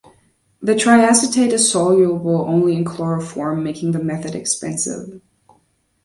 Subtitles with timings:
[0.63, 5.21] The triacetate is soluble only in chloroform making the method expensive.